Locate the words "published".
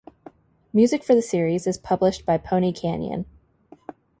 1.77-2.25